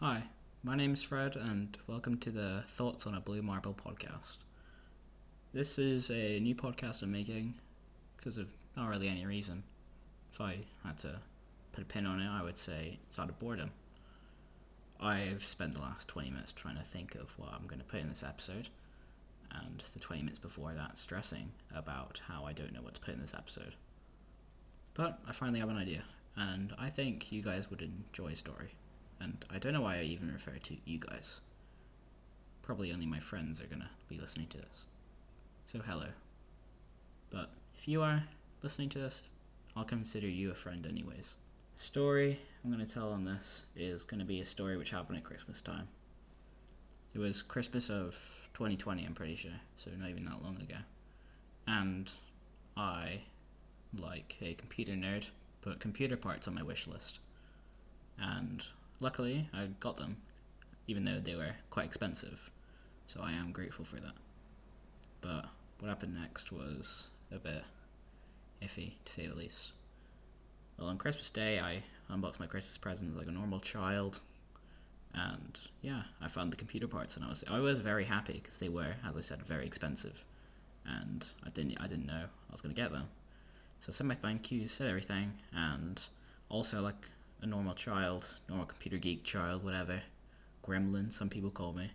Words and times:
Hi, 0.00 0.22
my 0.62 0.76
name 0.76 0.94
is 0.94 1.02
Fred, 1.02 1.34
and 1.34 1.76
welcome 1.88 2.18
to 2.18 2.30
the 2.30 2.62
Thoughts 2.68 3.04
on 3.04 3.16
a 3.16 3.20
Blue 3.20 3.42
Marble 3.42 3.74
podcast. 3.74 4.36
This 5.52 5.76
is 5.76 6.08
a 6.08 6.38
new 6.38 6.54
podcast 6.54 7.02
I'm 7.02 7.10
making 7.10 7.54
because 8.16 8.38
of 8.38 8.46
not 8.76 8.90
really 8.90 9.08
any 9.08 9.26
reason. 9.26 9.64
If 10.32 10.40
I 10.40 10.58
had 10.84 10.98
to 10.98 11.18
put 11.72 11.82
a 11.82 11.84
pin 11.84 12.06
on 12.06 12.20
it, 12.20 12.28
I 12.28 12.44
would 12.44 12.60
say 12.60 13.00
it's 13.08 13.18
out 13.18 13.28
of 13.28 13.40
boredom. 13.40 13.72
I've 15.00 15.42
spent 15.42 15.74
the 15.74 15.82
last 15.82 16.06
20 16.06 16.30
minutes 16.30 16.52
trying 16.52 16.76
to 16.76 16.84
think 16.84 17.16
of 17.16 17.36
what 17.36 17.52
I'm 17.52 17.66
going 17.66 17.80
to 17.80 17.84
put 17.84 17.98
in 17.98 18.08
this 18.08 18.22
episode, 18.22 18.68
and 19.50 19.82
the 19.92 19.98
20 19.98 20.22
minutes 20.22 20.38
before 20.38 20.74
that 20.74 21.00
stressing 21.00 21.50
about 21.74 22.20
how 22.28 22.44
I 22.44 22.52
don't 22.52 22.72
know 22.72 22.82
what 22.82 22.94
to 22.94 23.00
put 23.00 23.14
in 23.14 23.20
this 23.20 23.34
episode. 23.34 23.74
But 24.94 25.18
I 25.26 25.32
finally 25.32 25.58
have 25.58 25.70
an 25.70 25.76
idea, 25.76 26.04
and 26.36 26.72
I 26.78 26.88
think 26.88 27.32
you 27.32 27.42
guys 27.42 27.68
would 27.68 27.82
enjoy 27.82 28.28
a 28.28 28.36
story. 28.36 28.74
And 29.20 29.44
I 29.50 29.58
don't 29.58 29.72
know 29.72 29.82
why 29.82 29.98
I 29.98 30.02
even 30.02 30.32
refer 30.32 30.58
to 30.62 30.76
you 30.84 30.98
guys. 30.98 31.40
Probably 32.62 32.92
only 32.92 33.06
my 33.06 33.20
friends 33.20 33.60
are 33.60 33.66
gonna 33.66 33.90
be 34.08 34.18
listening 34.18 34.48
to 34.48 34.58
this. 34.58 34.86
So 35.66 35.80
hello. 35.80 36.08
But 37.30 37.50
if 37.76 37.88
you 37.88 38.02
are 38.02 38.24
listening 38.62 38.88
to 38.90 38.98
this, 38.98 39.22
I'll 39.76 39.84
consider 39.84 40.28
you 40.28 40.50
a 40.50 40.54
friend 40.54 40.86
anyways. 40.86 41.34
Story 41.76 42.40
I'm 42.64 42.70
gonna 42.70 42.86
tell 42.86 43.12
on 43.12 43.24
this 43.24 43.62
is 43.76 44.04
gonna 44.04 44.24
be 44.24 44.40
a 44.40 44.46
story 44.46 44.76
which 44.76 44.90
happened 44.90 45.18
at 45.18 45.24
Christmas 45.24 45.60
time. 45.60 45.88
It 47.14 47.18
was 47.18 47.42
Christmas 47.42 47.88
of 47.88 48.48
2020, 48.54 49.04
I'm 49.04 49.14
pretty 49.14 49.36
sure, 49.36 49.52
so 49.76 49.90
not 49.98 50.10
even 50.10 50.24
that 50.26 50.42
long 50.42 50.56
ago. 50.56 50.76
And 51.66 52.10
I, 52.76 53.22
like 53.98 54.36
a 54.40 54.54
computer 54.54 54.92
nerd, 54.92 55.28
put 55.62 55.80
computer 55.80 56.16
parts 56.16 56.46
on 56.46 56.54
my 56.54 56.62
wish 56.62 56.86
list. 56.86 57.18
And 58.18 58.64
luckily, 59.00 59.48
I 59.52 59.66
got 59.80 59.96
them, 59.96 60.18
even 60.86 61.04
though 61.04 61.20
they 61.20 61.34
were 61.34 61.54
quite 61.70 61.86
expensive. 61.86 62.50
So 63.06 63.20
I 63.22 63.32
am 63.32 63.52
grateful 63.52 63.84
for 63.84 63.96
that. 63.96 64.14
But 65.20 65.46
what 65.80 65.88
happened 65.88 66.14
next 66.14 66.52
was 66.52 67.08
a 67.32 67.38
bit 67.38 67.64
iffy, 68.62 68.92
to 69.04 69.12
say 69.12 69.26
the 69.26 69.34
least. 69.34 69.72
Well, 70.78 70.88
on 70.88 70.98
Christmas 70.98 71.30
Day, 71.30 71.58
I 71.58 71.82
unboxed 72.08 72.40
my 72.40 72.46
Christmas 72.46 72.78
presents 72.78 73.16
like 73.16 73.26
a 73.26 73.32
normal 73.32 73.60
child, 73.60 74.20
and 75.14 75.58
yeah, 75.80 76.02
I 76.20 76.28
found 76.28 76.52
the 76.52 76.56
computer 76.56 76.86
parts, 76.86 77.16
and 77.16 77.24
I 77.24 77.28
was 77.28 77.44
I 77.48 77.58
was 77.58 77.80
very 77.80 78.04
happy 78.04 78.40
because 78.42 78.60
they 78.60 78.68
were, 78.68 78.94
as 79.06 79.16
I 79.16 79.20
said, 79.20 79.42
very 79.42 79.66
expensive, 79.66 80.22
and 80.86 81.26
I 81.44 81.50
didn't 81.50 81.78
I 81.80 81.86
didn't 81.88 82.06
know 82.06 82.24
I 82.24 82.52
was 82.52 82.60
gonna 82.60 82.74
get 82.74 82.92
them. 82.92 83.08
So 83.80 83.90
I 83.90 83.92
said 83.92 84.06
my 84.06 84.14
thank 84.14 84.50
yous, 84.52 84.72
said 84.72 84.88
everything, 84.88 85.32
and 85.52 86.00
also 86.48 86.80
like 86.80 87.06
a 87.40 87.46
normal 87.46 87.74
child, 87.74 88.34
normal 88.48 88.66
computer 88.66 88.98
geek 88.98 89.24
child, 89.24 89.64
whatever, 89.64 90.02
gremlin, 90.64 91.12
some 91.12 91.28
people 91.28 91.50
call 91.50 91.72
me, 91.72 91.92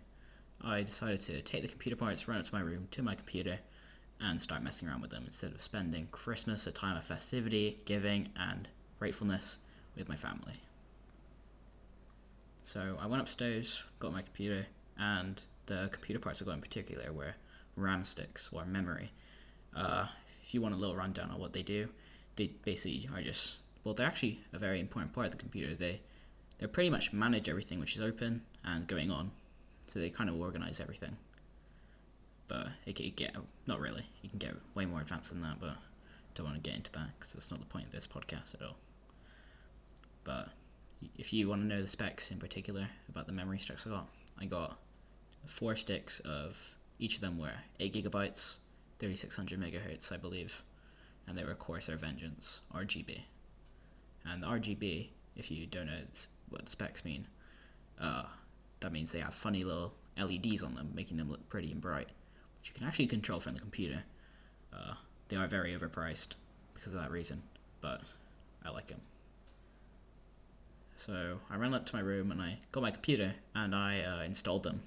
I 0.60 0.82
decided 0.82 1.20
to 1.22 1.42
take 1.42 1.62
the 1.62 1.68
computer 1.68 1.96
parts, 1.96 2.26
run 2.26 2.38
up 2.38 2.46
to 2.46 2.54
my 2.54 2.60
room, 2.60 2.88
to 2.92 3.02
my 3.02 3.14
computer, 3.14 3.58
and 4.20 4.40
start 4.40 4.62
messing 4.62 4.88
around 4.88 5.02
with 5.02 5.10
them 5.10 5.24
instead 5.26 5.52
of 5.52 5.62
spending 5.62 6.08
Christmas, 6.10 6.66
a 6.66 6.72
time 6.72 6.96
of 6.96 7.04
festivity, 7.04 7.80
giving, 7.84 8.30
and 8.36 8.68
gratefulness 8.98 9.58
with 9.96 10.08
my 10.08 10.16
family. 10.16 10.54
So 12.62 12.96
I 12.98 13.06
went 13.06 13.20
upstairs, 13.20 13.82
got 13.98 14.12
my 14.12 14.22
computer, 14.22 14.66
and 14.98 15.42
the 15.66 15.90
computer 15.92 16.18
parts 16.18 16.40
I 16.40 16.46
got 16.46 16.54
in 16.54 16.60
particular 16.62 17.12
were 17.12 17.34
RAM 17.76 18.04
sticks 18.04 18.48
or 18.52 18.64
memory. 18.64 19.12
Uh, 19.76 20.06
if 20.42 20.54
you 20.54 20.62
want 20.62 20.74
a 20.74 20.78
little 20.78 20.96
rundown 20.96 21.30
on 21.30 21.38
what 21.38 21.52
they 21.52 21.62
do, 21.62 21.88
they 22.36 22.48
basically 22.64 23.08
are 23.14 23.20
just 23.20 23.58
well, 23.84 23.94
they're 23.94 24.06
actually 24.06 24.40
a 24.52 24.58
very 24.58 24.80
important 24.80 25.12
part 25.12 25.26
of 25.26 25.32
the 25.32 25.38
computer. 25.38 25.74
They 25.74 26.00
they 26.58 26.66
pretty 26.66 26.90
much 26.90 27.12
manage 27.12 27.48
everything 27.48 27.80
which 27.80 27.94
is 27.94 28.00
open 28.00 28.42
and 28.64 28.86
going 28.86 29.10
on, 29.10 29.30
so 29.86 29.98
they 29.98 30.10
kind 30.10 30.30
of 30.30 30.40
organize 30.40 30.80
everything. 30.80 31.16
But 32.48 32.68
it 32.86 32.96
can 32.96 33.12
get 33.14 33.36
not 33.66 33.80
really. 33.80 34.06
You 34.22 34.30
can 34.30 34.38
get 34.38 34.54
way 34.74 34.86
more 34.86 35.00
advanced 35.00 35.30
than 35.30 35.42
that, 35.42 35.60
but 35.60 35.76
don't 36.34 36.46
want 36.46 36.62
to 36.62 36.68
get 36.68 36.76
into 36.76 36.92
that 36.92 37.08
because 37.18 37.32
that's 37.32 37.50
not 37.50 37.60
the 37.60 37.66
point 37.66 37.86
of 37.86 37.92
this 37.92 38.06
podcast 38.06 38.54
at 38.54 38.62
all. 38.62 38.76
But 40.24 40.48
if 41.18 41.32
you 41.32 41.48
want 41.48 41.62
to 41.62 41.66
know 41.66 41.82
the 41.82 41.88
specs 41.88 42.30
in 42.30 42.38
particular 42.38 42.88
about 43.08 43.26
the 43.26 43.32
memory 43.32 43.58
sticks 43.58 43.86
I 43.86 43.90
got, 43.90 44.08
I 44.40 44.46
got 44.46 44.78
four 45.46 45.76
sticks 45.76 46.20
of 46.20 46.76
each 46.98 47.16
of 47.16 47.20
them 47.20 47.38
were 47.38 47.52
eight 47.80 47.92
gigabytes, 47.94 48.56
thirty 48.98 49.16
six 49.16 49.36
hundred 49.36 49.60
megahertz, 49.60 50.12
I 50.12 50.16
believe, 50.16 50.62
and 51.26 51.36
they 51.36 51.44
were 51.44 51.54
Corsair 51.54 51.96
Vengeance 51.96 52.60
RGB. 52.74 53.22
And 54.26 54.42
the 54.42 54.46
RGB, 54.46 55.08
if 55.36 55.50
you 55.50 55.66
don't 55.66 55.86
know 55.86 56.00
what 56.48 56.64
the 56.64 56.70
specs 56.70 57.04
mean, 57.04 57.26
uh, 58.00 58.24
that 58.80 58.92
means 58.92 59.12
they 59.12 59.20
have 59.20 59.34
funny 59.34 59.62
little 59.62 59.94
LEDs 60.18 60.62
on 60.62 60.74
them, 60.74 60.90
making 60.94 61.16
them 61.16 61.30
look 61.30 61.48
pretty 61.48 61.70
and 61.70 61.80
bright, 61.80 62.08
which 62.60 62.68
you 62.68 62.74
can 62.74 62.86
actually 62.86 63.06
control 63.06 63.40
from 63.40 63.54
the 63.54 63.60
computer. 63.60 64.02
Uh, 64.72 64.94
they 65.28 65.36
are 65.36 65.46
very 65.46 65.76
overpriced 65.76 66.34
because 66.74 66.92
of 66.92 67.00
that 67.00 67.10
reason, 67.10 67.42
but 67.80 68.02
I 68.64 68.70
like 68.70 68.88
them. 68.88 69.00
So 70.96 71.40
I 71.50 71.56
ran 71.56 71.74
up 71.74 71.86
to 71.86 71.96
my 71.96 72.00
room 72.00 72.30
and 72.30 72.40
I 72.40 72.58
got 72.72 72.82
my 72.82 72.90
computer 72.90 73.34
and 73.54 73.74
I 73.74 74.00
uh, 74.00 74.22
installed 74.22 74.62
them. 74.62 74.82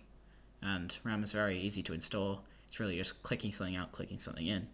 And 0.62 0.98
RAM 1.04 1.24
is 1.24 1.34
very 1.34 1.60
easy 1.60 1.84
to 1.84 1.94
install. 1.94 2.44
It's 2.68 2.80
really 2.80 2.98
just 2.98 3.22
clicking 3.24 3.52
something 3.52 3.76
out, 3.76 3.92
clicking 3.92 4.20
something 4.20 4.48
in. 4.48 4.68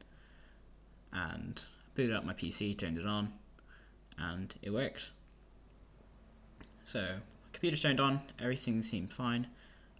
And 1.11 1.63
booted 1.95 2.15
up 2.15 2.25
my 2.25 2.33
PC, 2.33 2.77
turned 2.77 2.97
it 2.97 3.05
on, 3.05 3.33
and 4.17 4.53
it 4.61 4.71
worked. 4.71 5.09
So, 6.83 7.17
computer 7.51 7.77
turned 7.77 7.99
on, 7.99 8.21
everything 8.39 8.83
seemed 8.83 9.13
fine. 9.13 9.47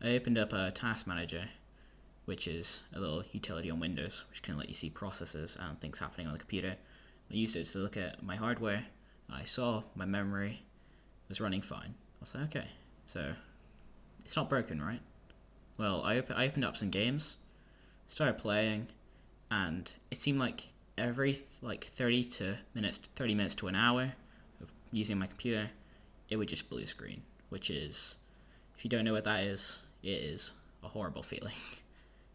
I 0.01 0.09
opened 0.09 0.37
up 0.37 0.51
a 0.51 0.71
task 0.71 1.07
manager, 1.07 1.45
which 2.25 2.47
is 2.47 2.83
a 2.93 2.99
little 2.99 3.23
utility 3.31 3.71
on 3.71 3.79
Windows, 3.79 4.25
which 4.29 4.41
can 4.41 4.57
let 4.57 4.67
you 4.67 4.73
see 4.73 4.89
processes 4.89 5.57
and 5.59 5.79
things 5.79 5.99
happening 5.99 6.27
on 6.27 6.33
the 6.33 6.39
computer. 6.39 6.75
I 7.31 7.33
used 7.33 7.55
it 7.55 7.65
to 7.67 7.77
look 7.79 7.95
at 7.95 8.21
my 8.21 8.35
hardware, 8.35 8.85
I 9.29 9.43
saw 9.43 9.83
my 9.95 10.05
memory 10.05 10.63
was 11.29 11.41
running 11.41 11.61
fine. 11.61 11.95
I 11.95 12.21
was 12.21 12.35
like, 12.35 12.43
okay, 12.45 12.67
so 13.05 13.33
it's 14.25 14.35
not 14.35 14.49
broken, 14.49 14.81
right? 14.81 15.01
Well, 15.77 16.03
I, 16.03 16.19
op- 16.19 16.31
I 16.31 16.45
opened 16.45 16.65
up 16.65 16.77
some 16.77 16.89
games, 16.89 17.37
started 18.07 18.37
playing, 18.37 18.87
and 19.49 19.91
it 20.11 20.17
seemed 20.17 20.39
like 20.39 20.67
every 20.97 21.39
like 21.61 21.85
30 21.85 22.23
to 22.25 22.57
minutes 22.73 22.99
30 23.15 23.35
minutes 23.35 23.55
to 23.55 23.67
an 23.67 23.75
hour 23.75 24.13
of 24.61 24.71
using 24.91 25.17
my 25.17 25.27
computer 25.27 25.69
it 26.29 26.37
would 26.37 26.47
just 26.47 26.69
blue 26.69 26.85
screen 26.85 27.23
which 27.49 27.69
is 27.69 28.17
if 28.77 28.83
you 28.83 28.89
don't 28.89 29.03
know 29.03 29.13
what 29.13 29.23
that 29.23 29.43
is 29.43 29.79
it 30.03 30.09
is 30.09 30.51
a 30.83 30.89
horrible 30.89 31.23
feeling. 31.33 31.53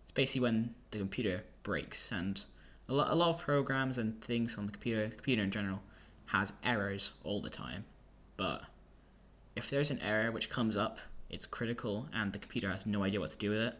It's 0.03 0.13
basically 0.13 0.43
when 0.43 0.75
the 0.91 0.99
computer 0.99 1.45
breaks 1.63 2.11
and 2.11 2.43
a 2.89 2.95
lot, 2.95 3.11
a 3.11 3.15
lot 3.15 3.29
of 3.29 3.39
programs 3.39 3.99
and 3.99 4.21
things 4.23 4.57
on 4.57 4.67
the 4.67 4.73
computer 4.73 5.07
the 5.07 5.15
computer 5.15 5.43
in 5.43 5.51
general 5.51 5.83
has 6.27 6.55
errors 6.65 7.13
all 7.25 7.41
the 7.41 7.51
time. 7.51 7.85
But 8.37 8.63
if 9.55 9.71
there's 9.71 9.91
an 9.91 10.01
error 10.01 10.33
which 10.33 10.51
comes 10.51 10.77
up 10.77 10.99
it's 11.29 11.47
critical 11.47 12.09
and 12.15 12.33
the 12.33 12.39
computer 12.39 12.71
has 12.71 12.87
no 12.87 13.03
idea 13.03 13.21
what 13.21 13.31
to 13.31 13.37
do 13.37 13.51
with 13.51 13.61
it 13.61 13.75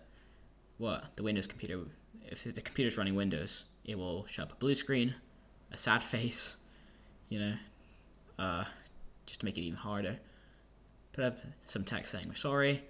what 0.77 1.17
the 1.17 1.23
windows 1.23 1.47
computer 1.47 1.81
if 2.27 2.45
the 2.45 2.61
computer's 2.61 2.99
running 2.99 3.15
windows 3.15 3.65
it 3.89 3.99
will 3.99 4.27
show 4.29 4.43
up 4.43 4.53
a 4.53 4.57
blue 4.57 4.75
screen, 4.75 5.15
a 5.73 5.79
sad 5.79 6.05
face, 6.05 6.57
you 7.31 7.41
know, 7.41 7.55
uh, 8.39 8.65
just 9.25 9.41
to 9.41 9.47
make 9.47 9.57
it 9.57 9.63
even 9.63 9.79
harder. 9.79 10.19
Put 11.15 11.25
up 11.25 11.39
some 11.67 11.85
text 11.85 12.13
saying 12.13 12.27
we're 12.29 12.35
sorry, 12.35 12.85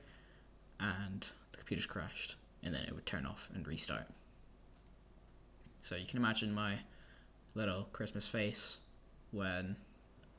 and 0.80 1.28
the 1.52 1.58
computer's 1.58 1.86
crashed, 1.86 2.34
and 2.64 2.74
then 2.74 2.82
it 2.82 2.94
would 2.96 3.06
turn 3.06 3.26
off 3.26 3.48
and 3.54 3.66
restart. 3.66 4.06
So 5.80 5.94
you 5.94 6.04
can 6.04 6.18
imagine 6.18 6.52
my 6.52 6.80
little 7.54 7.84
Christmas 7.92 8.26
face 8.26 8.78
when 9.30 9.76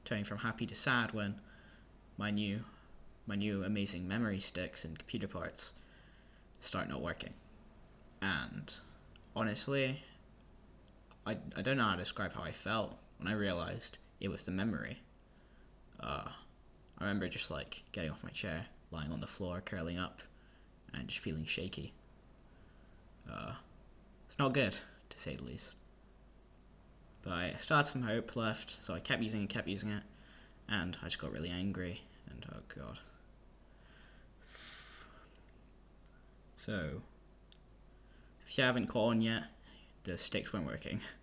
turning 0.03 0.26
from 0.26 0.40
happy 0.40 0.66
to 0.66 0.76
sad 0.76 1.14
when 1.14 1.40
my 2.18 2.31
new 2.31 2.66
my 3.26 3.36
new 3.36 3.64
amazing 3.64 4.08
memory 4.08 4.40
sticks 4.40 4.84
and 4.84 4.97
computer 5.00 5.28
parts 5.28 5.72
start 6.59 6.90
not 6.90 7.02
working. 7.02 7.34
And 8.22 8.76
honestly, 9.35 10.02
I, 11.29 11.37
I 11.55 11.61
don't 11.61 11.78
know 11.78 11.84
how 11.84 11.91
to 11.91 11.99
describe 11.99 12.34
how 12.34 12.41
I 12.41 12.52
felt 12.52 12.97
when 13.20 13.28
I 13.28 13.35
realized 13.35 13.99
it 14.20 14.29
was 14.29 14.43
the 14.43 14.52
memory. 14.52 14.99
Uh, 15.99 16.29
I 16.97 17.03
remember 17.03 17.28
just 17.29 17.52
like 17.52 17.84
getting 17.91 18.09
off 18.09 18.23
my 18.23 18.31
chair, 18.31 18.66
lying 18.91 19.11
on 19.11 19.20
the 19.22 19.28
floor, 19.28 19.61
curling 19.64 19.99
up, 19.99 20.23
and 20.91 21.08
just 21.08 21.20
feeling 21.20 21.46
shaky. 21.46 21.93
Uh, 23.31 23.53
it's 24.28 24.40
not 24.40 24.53
good, 24.53 24.78
to 25.09 25.20
say 25.20 25.35
the 25.35 25.43
least. 25.43 25.76
But 27.22 27.34
I 27.34 27.55
still 27.59 27.78
had 27.78 27.87
some 27.87 28.02
hope 28.03 28.35
left, 28.35 28.72
so 28.81 28.96
I 28.96 28.99
kept 28.99 29.22
using 29.22 29.43
it, 29.43 29.49
kept 29.49 29.67
using 29.67 29.91
it, 29.91 30.03
and 30.67 30.97
I 31.03 31.05
just 31.05 31.20
got 31.20 31.31
really 31.31 31.49
angry, 31.49 32.02
and 32.28 32.43
oh 32.52 32.61
god. 32.76 32.97
So, 36.55 37.02
if 38.47 38.58
you 38.58 38.64
haven't 38.64 38.87
caught 38.87 39.11
on 39.11 39.22
yet, 39.22 39.43
the 40.05 40.17
sticks 40.17 40.52
weren't 40.52 40.66
working. 40.66 41.02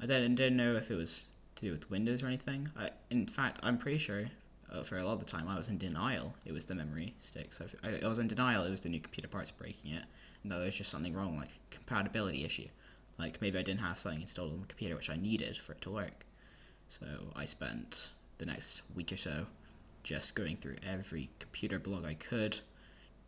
I 0.00 0.06
didn't, 0.06 0.36
didn't 0.36 0.56
know 0.56 0.76
if 0.76 0.90
it 0.90 0.94
was 0.94 1.26
to 1.56 1.66
do 1.66 1.72
with 1.72 1.90
Windows 1.90 2.22
or 2.22 2.26
anything. 2.26 2.70
I, 2.76 2.90
in 3.10 3.26
fact, 3.26 3.58
I'm 3.62 3.78
pretty 3.78 3.98
sure 3.98 4.26
uh, 4.72 4.82
for 4.82 4.98
a 4.98 5.04
lot 5.04 5.14
of 5.14 5.20
the 5.20 5.26
time 5.26 5.48
I 5.48 5.56
was 5.56 5.68
in 5.68 5.78
denial. 5.78 6.34
It 6.44 6.52
was 6.52 6.66
the 6.66 6.74
memory 6.74 7.14
stick. 7.20 7.52
So 7.52 7.66
I, 7.82 8.00
I 8.04 8.08
was 8.08 8.18
in 8.18 8.28
denial. 8.28 8.64
It 8.64 8.70
was 8.70 8.80
the 8.80 8.88
new 8.88 9.00
computer 9.00 9.28
parts 9.28 9.50
breaking 9.50 9.92
it, 9.92 10.04
and 10.42 10.52
that 10.52 10.56
there 10.56 10.66
was 10.66 10.76
just 10.76 10.90
something 10.90 11.14
wrong, 11.14 11.36
like 11.36 11.50
compatibility 11.70 12.44
issue. 12.44 12.68
Like 13.18 13.40
maybe 13.40 13.58
I 13.58 13.62
didn't 13.62 13.80
have 13.80 13.98
something 13.98 14.20
installed 14.20 14.52
on 14.52 14.60
the 14.60 14.66
computer 14.66 14.94
which 14.94 15.10
I 15.10 15.16
needed 15.16 15.56
for 15.56 15.72
it 15.72 15.80
to 15.82 15.90
work. 15.90 16.24
So 16.88 17.06
I 17.34 17.44
spent 17.44 18.10
the 18.38 18.46
next 18.46 18.82
week 18.94 19.12
or 19.12 19.16
so 19.16 19.46
just 20.04 20.34
going 20.34 20.56
through 20.56 20.76
every 20.88 21.28
computer 21.38 21.78
blog 21.78 22.04
I 22.04 22.14
could, 22.14 22.60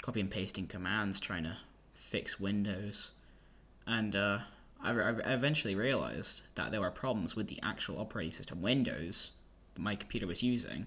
copy 0.02 0.20
and 0.20 0.30
pasting 0.30 0.66
commands, 0.66 1.20
trying 1.20 1.44
to 1.44 1.56
fix 1.92 2.38
Windows, 2.40 3.10
and 3.86 4.14
uh, 4.14 4.38
I, 4.82 4.90
I 4.92 5.32
eventually 5.32 5.74
realized 5.74 6.42
that 6.54 6.70
there 6.70 6.80
were 6.80 6.90
problems 6.90 7.36
with 7.36 7.48
the 7.48 7.60
actual 7.62 7.98
operating 8.00 8.32
system 8.32 8.62
Windows 8.62 9.32
that 9.74 9.82
my 9.82 9.94
computer 9.94 10.26
was 10.26 10.42
using 10.42 10.86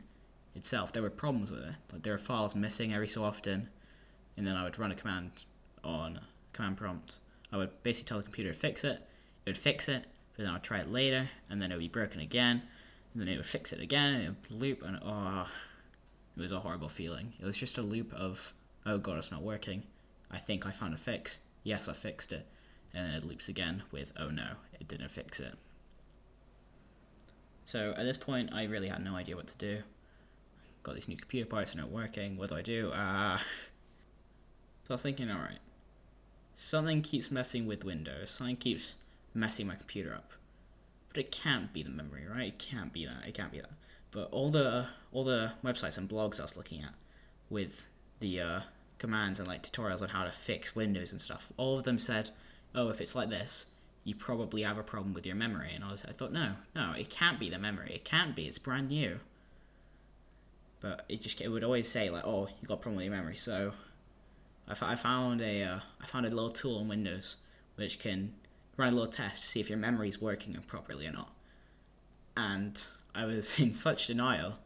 itself. 0.56 0.92
There 0.92 1.04
were 1.04 1.10
problems 1.10 1.52
with 1.52 1.62
it. 1.62 1.76
Like 1.92 2.04
there 2.04 2.14
were 2.14 2.20
files 2.20 2.56
missing 2.56 2.94
every 2.94 3.08
so 3.08 3.24
often, 3.24 3.70
and 4.38 4.46
then 4.48 4.56
I 4.56 4.64
would 4.64 4.80
run 4.80 4.92
a 4.92 4.96
command 4.96 5.32
on 5.84 6.20
command 6.54 6.78
prompt. 6.78 7.16
I 7.52 7.58
would 7.58 7.84
basically 7.84 8.10
tell 8.10 8.18
the 8.18 8.24
computer 8.24 8.52
to 8.52 8.58
fix 8.58 8.84
it. 8.84 9.08
It 9.46 9.50
would 9.50 9.58
fix 9.58 9.88
it, 9.90 10.06
but 10.36 10.46
then 10.46 10.54
I'd 10.54 10.64
try 10.64 10.80
it 10.80 10.92
later, 10.92 11.30
and 11.50 11.62
then 11.62 11.72
it 11.72 11.76
would 11.76 11.82
be 11.82 11.88
broken 11.88 12.20
again, 12.20 12.64
and 13.14 13.22
then 13.22 13.28
it 13.28 13.38
would 13.38 13.46
fix 13.46 13.74
it 13.74 13.80
again, 13.80 14.14
and 14.14 14.24
it 14.24 14.36
would 14.50 14.62
loop, 14.62 14.84
and 14.84 15.00
oh, 15.04 15.48
it 16.36 16.42
was 16.42 16.52
a 16.52 16.60
horrible 16.60 16.90
feeling. 16.90 17.34
It 17.40 17.46
was 17.46 17.58
just 17.58 17.78
a 17.78 17.84
loop 17.84 18.12
of, 18.14 18.54
oh 18.86 18.98
god, 18.98 19.18
it's 19.18 19.32
not 19.32 19.44
working. 19.44 19.84
I 20.32 20.40
think 20.40 20.66
I 20.66 20.72
found 20.72 20.96
a 20.96 20.98
fix. 20.98 21.40
Yes, 21.64 21.88
I 21.88 21.94
fixed 21.94 22.34
it. 22.34 22.48
And 22.94 23.08
then 23.08 23.14
it 23.16 23.26
loops 23.26 23.50
again 23.50 23.84
with, 23.92 24.14
oh 24.18 24.30
no, 24.30 24.52
it 24.80 24.88
didn't 24.88 25.10
fix 25.10 25.40
it. 25.40 25.56
So 27.66 27.94
at 27.98 28.04
this 28.04 28.18
point, 28.18 28.52
I 28.54 28.66
really 28.66 28.90
had 28.90 29.04
no 29.04 29.16
idea 29.16 29.36
what 29.36 29.48
to 29.48 29.58
do. 29.58 29.84
Got 30.84 30.96
these 30.96 31.08
new 31.08 31.16
computer 31.16 31.50
parts, 31.50 31.74
they're 31.74 31.82
not 31.82 31.92
working. 31.92 32.38
What 32.38 32.50
do 32.50 32.56
I 32.56 32.62
do? 32.62 32.92
Ah. 32.94 33.36
Uh, 33.36 33.38
so 34.84 34.92
I 34.92 34.96
was 34.96 35.02
thinking, 35.02 35.32
alright, 35.32 35.60
something 36.56 37.02
keeps 37.02 37.32
messing 37.32 37.66
with 37.66 37.86
Windows, 37.86 38.30
something 38.30 38.58
keeps 38.58 38.96
messing 39.34 39.66
my 39.66 39.76
computer 39.76 40.14
up. 40.14 40.32
But 41.08 41.18
it 41.18 41.32
can't 41.32 41.72
be 41.72 41.84
the 41.84 41.90
memory, 41.90 42.26
right? 42.30 42.48
It 42.48 42.60
can't 42.60 42.92
be 42.92 43.06
that. 43.06 43.28
It 43.28 43.34
can't 43.34 43.52
be 43.52 43.60
that. 43.60 43.72
But 44.12 44.30
all 44.32 44.52
the 44.52 44.88
all 45.12 45.24
the 45.24 45.54
websites 45.64 45.98
and 45.98 46.10
blogs 46.10 46.40
I 46.40 46.44
was 46.44 46.58
looking 46.58 46.82
at 46.84 46.94
with 47.50 47.88
the 48.20 48.42
uh, 48.42 48.60
commands 48.98 49.40
and 49.40 49.48
like 49.48 49.64
tutorials 49.64 50.02
on 50.02 50.10
how 50.10 50.24
to 50.24 50.32
fix 50.32 50.76
Windows 50.76 51.12
and 51.12 51.22
stuff, 51.22 51.52
all 51.56 51.78
of 51.78 51.84
them 51.84 52.00
said, 52.00 52.32
"Oh, 52.76 52.90
if 52.90 53.02
it's 53.02 53.16
like 53.16 53.30
this, 53.30 53.68
you 54.04 54.16
probably 54.16 54.64
have 54.64 54.78
a 54.78 54.84
problem 54.84 55.14
with 55.14 55.26
your 55.26 55.36
memory." 55.36 55.72
And 55.74 55.84
I 55.84 55.92
was, 55.92 56.04
I 56.06 56.12
thought, 56.12 56.32
no, 56.32 56.54
no, 56.76 56.94
it 56.94 57.10
can't 57.10 57.40
be 57.40 57.50
the 57.50 57.60
memory. 57.60 57.94
It 57.94 58.06
can't 58.06 58.36
be. 58.36 58.48
It's 58.48 58.60
brand 58.60 58.90
new. 58.90 59.20
But 60.82 61.06
it 61.08 61.22
just 61.22 61.42
it 61.42 61.50
would 61.50 61.64
always 61.64 61.88
say 61.88 62.10
like, 62.10 62.26
"Oh, 62.26 62.48
you 62.62 62.68
got 62.68 62.76
a 62.76 62.78
problem 62.78 62.98
with 62.98 63.06
your 63.06 63.16
memory." 63.16 63.38
So 63.38 63.74
I, 64.68 64.72
f- 64.72 64.84
I 64.84 64.96
found 64.96 65.42
a 65.42 65.64
uh, 65.64 65.80
I 66.02 66.06
found 66.06 66.26
a 66.26 66.30
little 66.30 66.50
tool 66.50 66.80
on 66.80 66.88
Windows 66.88 67.38
which 67.76 68.00
can 68.00 68.34
run 68.78 68.90
a 68.90 68.92
little 68.92 69.12
test 69.12 69.42
to 69.42 69.48
see 69.48 69.60
if 69.60 69.70
your 69.70 69.80
memory 69.80 70.10
is 70.10 70.22
working 70.22 70.56
properly 70.68 71.08
or 71.08 71.12
not. 71.12 71.34
And 72.36 72.82
I 73.16 73.26
was 73.26 73.60
in 73.60 73.74
such 73.74 74.08
denial 74.08 74.60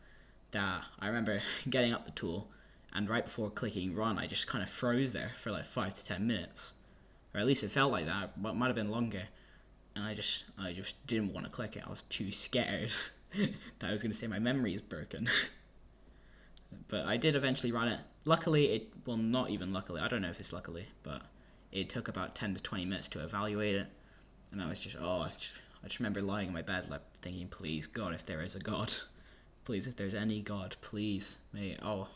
that 0.51 0.83
I 0.99 1.07
remember 1.07 1.41
getting 1.69 1.93
up 1.93 2.05
the 2.05 2.11
tool 2.11 2.49
and 2.93 3.09
right 3.09 3.25
before 3.25 3.49
clicking 3.49 3.93
run, 3.93 4.17
I 4.17 4.27
just 4.27 4.47
kind 4.47 4.63
of 4.63 4.69
froze 4.69 5.13
there 5.13 5.31
for 5.35 5.51
like 5.51 5.65
five 5.65 5.93
to 5.93 6.05
ten 6.05 6.25
minutes, 6.25 6.73
or 7.33 7.39
at 7.39 7.45
least 7.45 7.63
it 7.63 7.71
felt 7.71 7.91
like 7.91 8.05
that. 8.05 8.41
But 8.41 8.55
might 8.55 8.67
have 8.67 8.75
been 8.75 8.91
longer, 8.91 9.23
and 9.95 10.05
I 10.05 10.13
just 10.13 10.45
I 10.57 10.73
just 10.73 11.05
didn't 11.07 11.33
want 11.33 11.45
to 11.45 11.51
click 11.51 11.75
it. 11.75 11.83
I 11.85 11.89
was 11.89 12.03
too 12.03 12.31
scared 12.31 12.91
that 13.35 13.89
I 13.89 13.91
was 13.91 14.01
going 14.01 14.11
to 14.11 14.17
say 14.17 14.27
my 14.27 14.39
memory 14.39 14.73
is 14.73 14.81
broken. 14.81 15.29
but 16.87 17.05
I 17.05 17.17
did 17.17 17.35
eventually 17.35 17.71
run 17.71 17.87
it. 17.87 17.99
Luckily, 18.25 18.65
it 18.67 18.93
well 19.05 19.17
not 19.17 19.49
even 19.49 19.73
luckily. 19.73 20.01
I 20.01 20.07
don't 20.07 20.21
know 20.21 20.29
if 20.29 20.39
it's 20.39 20.53
luckily, 20.53 20.87
but 21.03 21.21
it 21.71 21.89
took 21.89 22.07
about 22.07 22.35
ten 22.35 22.53
to 22.53 22.61
twenty 22.61 22.85
minutes 22.85 23.07
to 23.09 23.23
evaluate 23.23 23.75
it, 23.75 23.87
and 24.51 24.61
I 24.61 24.67
was 24.67 24.79
just 24.79 24.97
oh, 24.99 25.21
I 25.21 25.27
just, 25.29 25.53
I 25.83 25.87
just 25.87 25.99
remember 25.99 26.21
lying 26.21 26.47
in 26.47 26.53
my 26.53 26.61
bed 26.61 26.89
like 26.89 27.01
thinking, 27.21 27.47
please 27.47 27.87
God, 27.87 28.13
if 28.13 28.25
there 28.25 28.41
is 28.41 28.55
a 28.55 28.59
God, 28.59 28.93
please 29.65 29.87
if 29.87 29.95
there's 29.95 30.15
any 30.15 30.41
God, 30.41 30.75
please 30.81 31.37
may 31.53 31.77
oh, 31.81 32.07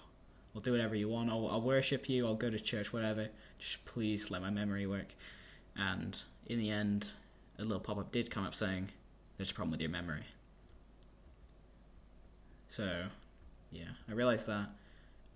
I'll 0.53 0.61
do 0.61 0.71
whatever 0.71 0.95
you 0.95 1.09
want. 1.09 1.29
I'll, 1.29 1.47
I'll 1.47 1.61
worship 1.61 2.09
you. 2.09 2.27
I'll 2.27 2.35
go 2.35 2.49
to 2.49 2.59
church, 2.59 2.91
whatever. 2.91 3.29
Please 3.85 4.31
let 4.31 4.41
my 4.41 4.49
memory 4.49 4.87
work. 4.87 5.09
And 5.75 6.17
in 6.45 6.59
the 6.59 6.69
end, 6.69 7.11
a 7.57 7.63
little 7.63 7.79
pop 7.79 7.97
up 7.97 8.11
did 8.11 8.31
come 8.31 8.45
up 8.45 8.55
saying, 8.55 8.89
"There's 9.37 9.51
a 9.51 9.53
problem 9.53 9.71
with 9.71 9.81
your 9.81 9.89
memory." 9.89 10.23
So 12.67 13.05
yeah, 13.71 13.91
I 14.09 14.13
realized 14.13 14.47
that, 14.47 14.69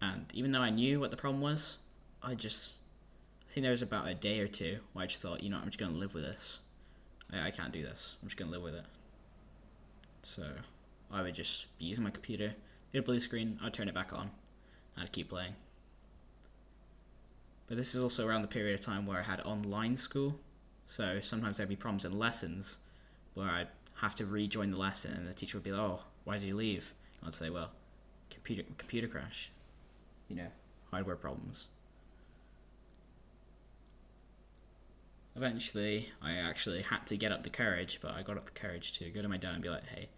and 0.01 0.25
even 0.33 0.51
though 0.51 0.61
I 0.61 0.69
knew 0.69 0.99
what 0.99 1.11
the 1.11 1.17
problem 1.17 1.41
was, 1.41 1.77
I 2.23 2.33
just 2.35 2.73
I 3.49 3.53
think 3.53 3.63
there 3.63 3.71
was 3.71 3.81
about 3.81 4.07
a 4.07 4.13
day 4.13 4.39
or 4.39 4.47
two 4.47 4.79
where 4.93 5.03
I 5.03 5.07
just 5.07 5.21
thought, 5.21 5.43
you 5.43 5.49
know, 5.49 5.57
I'm 5.57 5.67
just 5.67 5.79
gonna 5.79 5.97
live 5.97 6.13
with 6.13 6.23
this. 6.23 6.59
I, 7.31 7.47
I 7.47 7.51
can't 7.51 7.71
do 7.71 7.81
this. 7.81 8.17
I'm 8.21 8.27
just 8.27 8.37
gonna 8.37 8.51
live 8.51 8.63
with 8.63 8.75
it. 8.75 8.85
So 10.23 10.43
I 11.11 11.21
would 11.21 11.35
just 11.35 11.65
be 11.77 11.85
using 11.85 12.03
my 12.03 12.09
computer, 12.09 12.55
get 12.91 12.99
a 12.99 13.03
blue 13.03 13.19
screen, 13.19 13.59
I'd 13.63 13.73
turn 13.73 13.87
it 13.87 13.93
back 13.93 14.11
on, 14.11 14.31
and 14.95 15.03
I'd 15.03 15.11
keep 15.11 15.29
playing. 15.29 15.55
But 17.67 17.77
this 17.77 17.95
is 17.95 18.03
also 18.03 18.27
around 18.27 18.43
the 18.43 18.47
period 18.47 18.75
of 18.79 18.85
time 18.85 19.05
where 19.05 19.19
I 19.19 19.23
had 19.23 19.41
online 19.41 19.97
school, 19.97 20.39
so 20.85 21.19
sometimes 21.21 21.57
there'd 21.57 21.69
be 21.69 21.75
problems 21.75 22.05
in 22.05 22.13
lessons 22.13 22.77
where 23.33 23.49
I'd 23.49 23.69
have 24.01 24.15
to 24.15 24.25
rejoin 24.25 24.71
the 24.71 24.77
lesson, 24.77 25.13
and 25.13 25.27
the 25.27 25.33
teacher 25.33 25.57
would 25.57 25.63
be 25.63 25.71
like, 25.71 25.81
"Oh, 25.81 26.03
why 26.25 26.37
did 26.37 26.47
you 26.47 26.55
leave?" 26.55 26.93
And 27.19 27.27
I'd 27.27 27.33
say, 27.35 27.49
"Well, 27.49 27.71
computer 28.29 28.63
computer 28.77 29.07
crash, 29.07 29.49
you 30.27 30.35
know, 30.35 30.51
hardware 30.91 31.15
problems. 31.15 31.67
Eventually, 35.35 36.11
I 36.21 36.33
actually 36.35 36.83
had 36.83 37.05
to 37.07 37.17
get 37.17 37.31
up 37.31 37.43
the 37.43 37.49
courage, 37.49 37.99
but 38.01 38.11
I 38.11 38.21
got 38.21 38.37
up 38.37 38.45
the 38.45 38.51
courage 38.59 38.93
to 38.99 39.09
go 39.09 39.21
to 39.21 39.27
my 39.27 39.37
dad 39.37 39.55
and 39.55 39.63
be 39.63 39.69
like, 39.69 39.85
"Hey, 39.87 40.09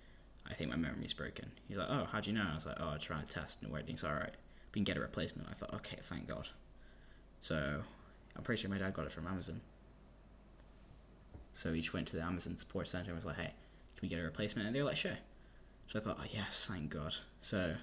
I 0.45 0.53
think 0.53 0.69
my 0.69 0.75
memory's 0.75 1.13
broken." 1.13 1.51
He's 1.67 1.77
like, 1.77 1.89
"Oh, 1.89 2.05
how'd 2.05 2.27
you 2.27 2.33
know?" 2.33 2.49
I 2.51 2.55
was 2.55 2.65
like, 2.65 2.77
"Oh, 2.79 2.89
I 2.89 2.97
tried 2.97 3.23
a 3.23 3.27
test 3.27 3.61
and 3.61 3.69
it 3.69 3.73
worked." 3.73 3.89
He's 3.89 4.03
all 4.03 4.13
right. 4.13 4.35
We 4.73 4.79
can 4.79 4.83
get 4.83 4.97
a 4.97 5.01
replacement. 5.01 5.49
I 5.49 5.53
thought, 5.53 5.73
okay, 5.75 5.97
thank 6.03 6.27
God. 6.27 6.49
So, 7.39 7.81
I'm 8.35 8.43
pretty 8.43 8.61
sure 8.61 8.69
my 8.69 8.77
dad 8.77 8.93
got 8.93 9.05
it 9.05 9.11
from 9.11 9.27
Amazon. 9.27 9.61
So 11.53 11.73
each 11.73 11.91
went 11.91 12.07
to 12.09 12.15
the 12.15 12.21
Amazon 12.21 12.57
support 12.59 12.87
center 12.87 13.07
and 13.07 13.15
was 13.15 13.25
like, 13.25 13.37
"Hey, 13.37 13.53
can 13.95 14.01
we 14.03 14.09
get 14.09 14.19
a 14.19 14.23
replacement?" 14.23 14.67
And 14.67 14.75
they 14.75 14.79
were 14.79 14.89
like, 14.89 14.95
"Sure." 14.95 15.17
So 15.87 15.97
I 15.97 16.01
thought, 16.03 16.19
"Oh 16.21 16.25
yes, 16.31 16.67
thank 16.69 16.91
God." 16.91 17.15
So 17.41 17.75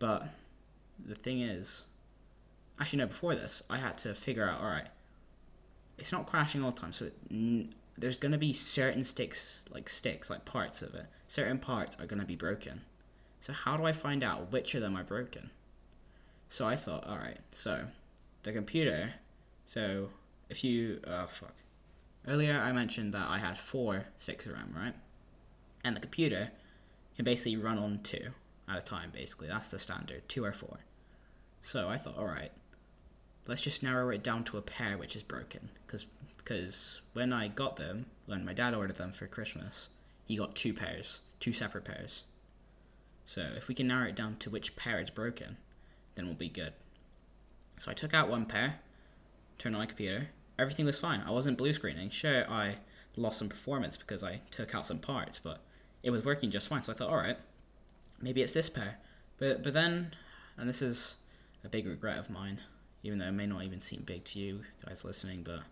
but 0.00 0.26
the 0.98 1.14
thing 1.14 1.42
is, 1.42 1.84
actually, 2.80 2.98
no, 2.98 3.06
before 3.06 3.36
this, 3.36 3.62
I 3.70 3.76
had 3.76 3.96
to 3.98 4.16
figure 4.16 4.48
out 4.48 4.60
all 4.60 4.66
right, 4.66 4.88
it's 5.96 6.10
not 6.10 6.26
crashing 6.26 6.64
all 6.64 6.72
the 6.72 6.80
time. 6.80 6.92
So 6.92 7.04
it, 7.04 7.14
n- 7.30 7.72
there's 7.96 8.16
going 8.16 8.32
to 8.32 8.38
be 8.38 8.52
certain 8.52 9.04
sticks, 9.04 9.64
like 9.70 9.88
sticks, 9.88 10.28
like 10.28 10.44
parts 10.44 10.82
of 10.82 10.96
it. 10.96 11.06
Certain 11.28 11.56
parts 11.56 11.96
are 12.00 12.06
going 12.06 12.18
to 12.18 12.26
be 12.26 12.34
broken. 12.34 12.80
So 13.38 13.52
how 13.52 13.76
do 13.76 13.84
I 13.84 13.92
find 13.92 14.24
out 14.24 14.50
which 14.50 14.74
of 14.74 14.80
them 14.80 14.96
are 14.96 15.04
broken? 15.04 15.50
So 16.48 16.66
I 16.66 16.74
thought, 16.74 17.06
all 17.06 17.16
right, 17.16 17.38
so 17.52 17.84
the 18.42 18.52
computer. 18.52 19.14
So 19.66 20.10
if 20.48 20.64
you, 20.64 21.00
oh 21.06 21.26
fuck. 21.26 21.54
Earlier 22.26 22.58
I 22.58 22.72
mentioned 22.72 23.14
that 23.14 23.28
I 23.28 23.38
had 23.38 23.58
four 23.58 24.06
six 24.16 24.46
RAM, 24.46 24.74
right? 24.76 24.94
And 25.84 25.96
the 25.96 26.00
computer 26.00 26.50
can 27.16 27.24
basically 27.24 27.56
run 27.56 27.78
on 27.78 28.00
two 28.02 28.30
at 28.68 28.78
a 28.78 28.82
time, 28.82 29.10
basically. 29.12 29.48
That's 29.48 29.70
the 29.70 29.78
standard, 29.78 30.28
two 30.28 30.44
or 30.44 30.52
four. 30.52 30.78
So 31.60 31.88
I 31.88 31.96
thought, 31.96 32.18
all 32.18 32.26
right, 32.26 32.52
let's 33.46 33.60
just 33.60 33.82
narrow 33.82 34.10
it 34.10 34.22
down 34.22 34.44
to 34.44 34.58
a 34.58 34.62
pair 34.62 34.96
which 34.96 35.16
is 35.16 35.22
broken. 35.22 35.68
Because 35.86 36.06
because 36.38 37.00
when 37.12 37.32
I 37.32 37.48
got 37.48 37.76
them, 37.76 38.06
when 38.26 38.44
my 38.44 38.52
dad 38.52 38.74
ordered 38.74 38.96
them 38.96 39.12
for 39.12 39.26
Christmas, 39.26 39.88
he 40.24 40.36
got 40.36 40.56
two 40.56 40.74
pairs, 40.74 41.20
two 41.38 41.52
separate 41.52 41.84
pairs. 41.84 42.24
So 43.24 43.42
if 43.56 43.68
we 43.68 43.74
can 43.74 43.86
narrow 43.86 44.08
it 44.08 44.16
down 44.16 44.36
to 44.40 44.50
which 44.50 44.74
pair 44.74 45.00
is 45.00 45.10
broken, 45.10 45.56
then 46.14 46.26
we'll 46.26 46.34
be 46.34 46.48
good. 46.48 46.72
So 47.82 47.90
I 47.90 47.94
took 47.94 48.14
out 48.14 48.28
one 48.28 48.46
pair, 48.46 48.76
turned 49.58 49.74
on 49.74 49.80
my 49.80 49.86
computer. 49.86 50.28
Everything 50.56 50.86
was 50.86 51.00
fine. 51.00 51.20
I 51.26 51.32
wasn't 51.32 51.58
blue 51.58 51.72
screening. 51.72 52.10
Sure, 52.10 52.48
I 52.48 52.76
lost 53.16 53.40
some 53.40 53.48
performance 53.48 53.96
because 53.96 54.22
I 54.22 54.40
took 54.52 54.72
out 54.72 54.86
some 54.86 55.00
parts, 55.00 55.40
but 55.40 55.64
it 56.04 56.10
was 56.10 56.24
working 56.24 56.52
just 56.52 56.68
fine. 56.68 56.84
So 56.84 56.92
I 56.92 56.94
thought, 56.94 57.10
all 57.10 57.16
right, 57.16 57.38
maybe 58.20 58.40
it's 58.40 58.52
this 58.52 58.70
pair. 58.70 58.98
But 59.38 59.64
but 59.64 59.74
then, 59.74 60.14
and 60.56 60.68
this 60.68 60.80
is 60.80 61.16
a 61.64 61.68
big 61.68 61.88
regret 61.88 62.18
of 62.18 62.30
mine, 62.30 62.60
even 63.02 63.18
though 63.18 63.26
it 63.26 63.32
may 63.32 63.46
not 63.46 63.64
even 63.64 63.80
seem 63.80 64.02
big 64.02 64.22
to 64.26 64.38
you 64.38 64.60
guys 64.86 65.04
listening, 65.04 65.42
but 65.42 65.62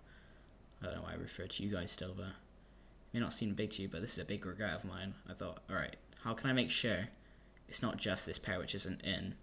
I 0.83 0.87
don't 0.87 0.97
know 0.97 1.02
why 1.02 1.12
I 1.12 1.14
refer 1.14 1.47
to 1.47 1.62
you 1.62 1.71
guys 1.71 1.93
still, 1.93 2.14
but 2.17 2.26
it 2.26 3.14
may 3.14 3.21
not 3.21 3.33
seem 3.33 3.55
big 3.55 3.71
to 3.71 3.83
you, 3.83 3.88
but 3.88 4.00
this 4.00 4.14
is 4.14 4.19
a 4.19 4.25
big 4.25 4.45
regret 4.45 4.75
of 4.75 4.85
mine. 4.85 5.14
I 5.29 5.35
thought, 5.35 5.62
all 5.71 5.76
right, 5.76 5.95
how 6.25 6.35
can 6.35 6.50
I 6.50 6.55
make 6.55 6.71
sure 6.71 7.07
it's 7.69 7.83
not 7.83 7.99
just 7.99 8.26
this 8.26 8.40
pair 8.40 8.59
which 8.59 8.75
isn't 8.75 9.00
in, 9.05 9.37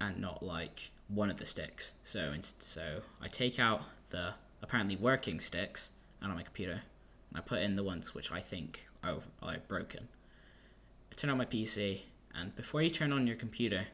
and 0.00 0.18
not 0.20 0.42
like 0.42 0.90
one 1.08 1.30
of 1.30 1.36
the 1.36 1.46
sticks? 1.46 1.92
So 2.02 2.32
so 2.40 3.00
I 3.20 3.28
take 3.28 3.58
out 3.58 3.82
the 4.10 4.34
apparently 4.62 4.96
working 4.96 5.40
sticks 5.40 5.90
out 6.22 6.30
of 6.30 6.36
my 6.36 6.42
computer, 6.42 6.82
and 7.30 7.36
I 7.36 7.40
put 7.40 7.60
in 7.60 7.76
the 7.76 7.82
ones 7.82 8.14
which 8.14 8.32
I 8.32 8.40
think 8.40 8.86
are, 9.02 9.16
are 9.42 9.56
broken. 9.68 10.08
I 11.10 11.14
turn 11.14 11.30
on 11.30 11.38
my 11.38 11.44
PC 11.44 12.00
and 12.34 12.54
before 12.56 12.82
you 12.82 12.90
turn 12.90 13.12
on 13.12 13.26
your 13.26 13.36
computer, 13.36 13.86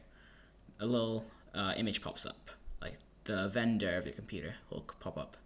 a 0.79 0.85
little 0.85 1.25
uh, 1.53 1.73
image 1.77 2.01
pops 2.01 2.25
up, 2.25 2.49
like 2.81 2.97
the 3.25 3.47
vendor 3.49 3.97
of 3.97 4.05
your 4.05 4.15
computer 4.15 4.55
will 4.69 4.81
pop 4.99 5.17
up. 5.17 5.37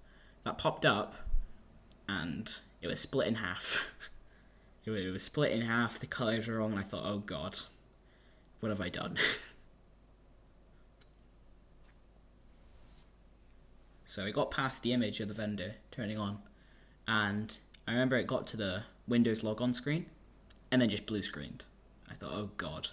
That 0.43 0.57
popped 0.57 0.85
up, 0.85 1.15
and 2.07 2.53
it 2.81 2.87
was 2.87 2.99
split 2.99 3.27
in 3.27 3.35
half. 3.35 3.83
it 4.85 4.91
was- 4.91 5.05
it 5.05 5.11
was 5.11 5.23
split 5.23 5.51
in 5.51 5.61
half. 5.61 5.99
The 5.99 6.07
colors 6.07 6.47
were 6.47 6.57
wrong, 6.59 6.71
and 6.71 6.79
I 6.79 6.83
thought, 6.83 7.03
oh 7.05 7.17
god, 7.17 7.59
what 8.59 8.69
have 8.69 8.79
I 8.81 8.89
done? 8.89 9.17
so 14.05 14.25
it 14.25 14.33
got 14.33 14.51
past 14.51 14.83
the 14.83 14.93
image 14.93 15.19
of 15.19 15.27
the 15.27 15.33
vendor 15.33 15.75
turning 15.91 16.17
on, 16.17 16.39
and 17.07 17.57
I 17.87 17.91
remember 17.91 18.17
it 18.17 18.27
got 18.27 18.47
to 18.47 18.57
the 18.57 18.83
Windows 19.07 19.43
logon 19.43 19.73
screen, 19.73 20.05
and 20.71 20.81
then 20.81 20.89
just 20.89 21.05
blue 21.05 21.21
screened. 21.21 21.63
I 22.09 22.13
thought, 22.13 22.31
oh 22.33 22.49
god, 22.57 22.89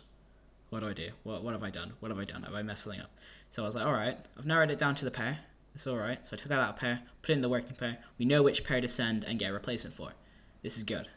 what 0.71 0.81
do 0.81 0.88
I 0.88 0.95
do? 0.95 1.11
What 1.23 1.45
what 1.45 1.52
have 1.52 1.62
I 1.62 1.71
done? 1.71 1.92
What 2.00 2.11
have 2.11 2.19
I 2.19 2.25
done? 2.25 2.45
Am 2.45 2.54
I 2.54 2.62
messing 2.62 3.00
up? 3.00 3.11
So 3.50 3.62
I 3.62 3.66
was 3.66 3.75
like, 3.75 3.87
all 3.87 3.92
right, 3.92 4.19
I've 4.38 4.47
narrowed 4.47 4.71
it 4.71 4.78
down 4.78 4.95
to 4.97 5.04
the 5.04 5.11
pair. 5.11 5.40
It's 5.75 5.87
all 5.87 5.97
right. 5.97 6.26
So 6.26 6.35
I 6.35 6.38
took 6.38 6.50
out 6.50 6.66
that 6.66 6.76
pair, 6.76 7.00
put 7.23 7.33
in 7.33 7.40
the 7.40 7.49
working 7.49 7.76
pair. 7.76 7.99
We 8.19 8.25
know 8.25 8.42
which 8.42 8.64
pair 8.64 8.81
to 8.81 8.88
send 8.88 9.25
and 9.25 9.38
get 9.38 9.50
a 9.50 9.52
replacement 9.52 9.95
for. 9.95 10.12
This 10.62 10.76
is 10.76 10.85
good. 10.85 11.09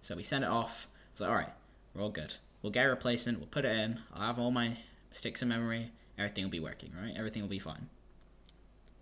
So 0.00 0.16
we 0.16 0.22
sent 0.22 0.44
it 0.44 0.50
off. 0.50 0.88
I 0.92 0.98
was 1.12 1.20
like, 1.20 1.30
all 1.30 1.36
right, 1.36 1.52
we're 1.94 2.02
all 2.02 2.10
good. 2.10 2.34
We'll 2.62 2.72
get 2.72 2.86
a 2.86 2.90
replacement. 2.90 3.38
We'll 3.38 3.48
put 3.48 3.64
it 3.64 3.76
in. 3.76 4.00
I'll 4.12 4.26
have 4.26 4.38
all 4.38 4.50
my 4.50 4.78
sticks 5.12 5.42
in 5.42 5.48
memory. 5.48 5.90
Everything 6.18 6.44
will 6.44 6.50
be 6.50 6.60
working, 6.60 6.92
right? 7.00 7.14
Everything 7.16 7.42
will 7.42 7.48
be 7.48 7.58
fine. 7.58 7.88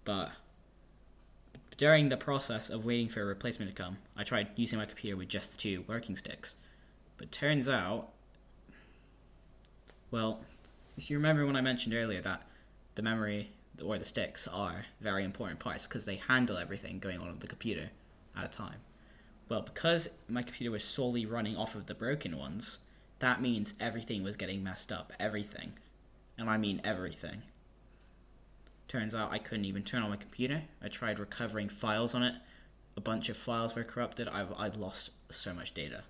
But 0.04 0.30
during 1.76 2.08
the 2.08 2.16
process 2.16 2.68
of 2.68 2.84
waiting 2.84 3.08
for 3.08 3.22
a 3.22 3.24
replacement 3.24 3.74
to 3.74 3.82
come, 3.82 3.98
I 4.16 4.24
tried 4.24 4.48
using 4.56 4.78
my 4.78 4.86
computer 4.86 5.16
with 5.16 5.28
just 5.28 5.52
the 5.52 5.58
two 5.58 5.84
working 5.86 6.16
sticks. 6.16 6.54
But 7.16 7.32
turns 7.32 7.68
out, 7.68 8.10
well, 10.10 10.40
if 10.96 11.10
you 11.10 11.16
remember 11.16 11.46
when 11.46 11.56
I 11.56 11.60
mentioned 11.60 11.94
earlier 11.94 12.20
that 12.22 12.42
the 12.94 13.02
memory 13.02 13.50
or 13.82 13.98
the 13.98 14.04
sticks 14.04 14.46
are 14.46 14.84
very 15.00 15.24
important 15.24 15.58
parts 15.58 15.84
because 15.84 16.04
they 16.04 16.16
handle 16.16 16.58
everything 16.58 16.98
going 16.98 17.18
on 17.18 17.28
on 17.28 17.38
the 17.38 17.46
computer 17.46 17.90
at 18.36 18.44
a 18.44 18.48
time. 18.48 18.80
Well, 19.48 19.62
because 19.62 20.08
my 20.28 20.42
computer 20.42 20.70
was 20.70 20.84
solely 20.84 21.26
running 21.26 21.56
off 21.56 21.74
of 21.74 21.86
the 21.86 21.94
broken 21.94 22.36
ones, 22.36 22.78
that 23.18 23.40
means 23.40 23.74
everything 23.80 24.22
was 24.22 24.36
getting 24.36 24.62
messed 24.62 24.92
up. 24.92 25.12
Everything. 25.18 25.72
And 26.38 26.48
I 26.48 26.56
mean 26.56 26.80
everything. 26.84 27.42
Turns 28.92 29.14
out 29.14 29.32
I 29.32 29.38
couldn't 29.38 29.64
even 29.64 29.84
turn 29.84 30.02
on 30.02 30.10
my 30.10 30.16
computer. 30.16 30.60
I 30.82 30.88
tried 30.88 31.18
recovering 31.18 31.70
files 31.70 32.14
on 32.14 32.22
it. 32.22 32.34
A 32.94 33.00
bunch 33.00 33.30
of 33.30 33.38
files 33.38 33.74
were 33.74 33.84
corrupted. 33.84 34.28
I, 34.28 34.44
I'd 34.58 34.76
lost 34.76 35.08
so 35.30 35.54
much 35.54 35.72
data. 35.72 36.02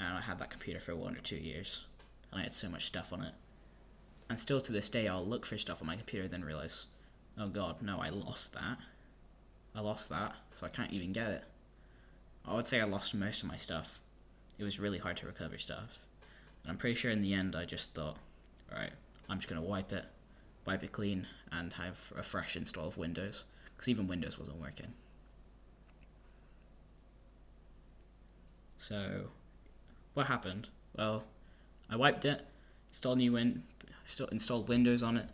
And 0.00 0.16
I 0.16 0.22
had 0.22 0.38
that 0.38 0.48
computer 0.48 0.80
for 0.80 0.96
one 0.96 1.14
or 1.14 1.20
two 1.20 1.36
years. 1.36 1.82
And 2.32 2.40
I 2.40 2.44
had 2.44 2.54
so 2.54 2.70
much 2.70 2.86
stuff 2.86 3.12
on 3.12 3.24
it. 3.24 3.34
And 4.30 4.40
still 4.40 4.58
to 4.58 4.72
this 4.72 4.88
day, 4.88 5.06
I'll 5.06 5.22
look 5.22 5.44
for 5.44 5.58
stuff 5.58 5.82
on 5.82 5.86
my 5.86 5.96
computer, 5.96 6.28
then 6.28 6.42
realize, 6.42 6.86
oh 7.38 7.48
god, 7.48 7.82
no, 7.82 7.98
I 7.98 8.08
lost 8.08 8.54
that. 8.54 8.78
I 9.74 9.82
lost 9.82 10.08
that, 10.08 10.34
so 10.54 10.64
I 10.64 10.70
can't 10.70 10.94
even 10.94 11.12
get 11.12 11.28
it. 11.28 11.44
I 12.46 12.54
would 12.54 12.66
say 12.66 12.80
I 12.80 12.84
lost 12.84 13.14
most 13.14 13.42
of 13.42 13.50
my 13.50 13.58
stuff. 13.58 14.00
It 14.58 14.64
was 14.64 14.80
really 14.80 14.98
hard 14.98 15.18
to 15.18 15.26
recover 15.26 15.58
stuff. 15.58 15.98
And 16.62 16.70
I'm 16.70 16.78
pretty 16.78 16.94
sure 16.94 17.10
in 17.10 17.20
the 17.20 17.34
end, 17.34 17.54
I 17.54 17.66
just 17.66 17.92
thought, 17.92 18.16
alright, 18.72 18.92
I'm 19.28 19.40
just 19.40 19.48
gonna 19.50 19.60
wipe 19.60 19.92
it, 19.92 20.06
wipe 20.68 20.84
it 20.84 20.92
clean, 20.92 21.26
and 21.50 21.72
have 21.72 22.12
a 22.14 22.22
fresh 22.22 22.54
install 22.54 22.88
of 22.88 22.98
Windows. 22.98 23.44
Because 23.74 23.88
even 23.88 24.06
Windows 24.06 24.38
wasn't 24.38 24.60
working. 24.60 24.92
So, 28.76 29.28
what 30.12 30.26
happened? 30.26 30.68
Well, 30.94 31.24
I 31.88 31.96
wiped 31.96 32.26
it, 32.26 32.44
installed 32.90 33.16
new 33.16 33.32
win, 33.32 33.62
installed 34.30 34.68
Windows 34.68 35.02
on 35.02 35.16
it. 35.16 35.30